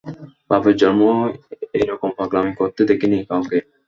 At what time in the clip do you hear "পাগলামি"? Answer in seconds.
2.17-2.53